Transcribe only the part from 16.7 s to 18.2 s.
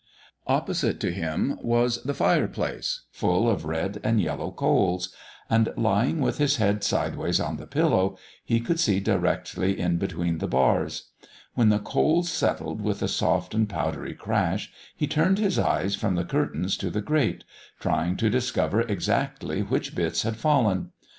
to the grate, trying